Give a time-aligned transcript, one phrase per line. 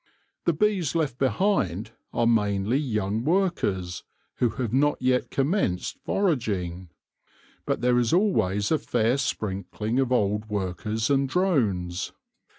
[0.45, 4.03] The bees left behind are mainly young workers
[4.37, 6.89] who have not yet commenced foraging,
[7.67, 12.13] but there is always a fair sprinkling of old workers and drones.